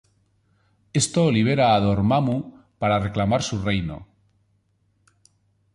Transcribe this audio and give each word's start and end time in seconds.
Esto 1.01 1.21
libera 1.35 1.65
a 1.73 1.83
Dormammu 1.85 2.37
para 2.81 3.01
reclamar 3.05 3.41
su 3.49 3.55
reino. 3.67 3.97